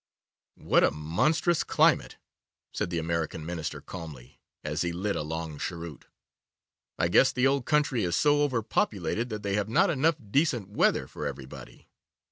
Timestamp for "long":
5.21-5.59